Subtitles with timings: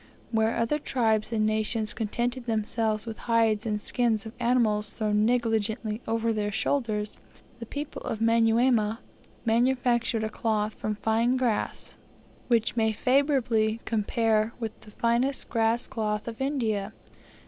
[0.31, 6.01] Where other tribes and nations contented themselves with hides and skins of animals thrown negligently
[6.07, 7.19] over their shoulders,
[7.59, 8.97] the people of Manyuema
[9.45, 11.97] manufactured a cloth from fine grass,
[12.47, 16.93] which may favorably compare with the finest grass cloth of India.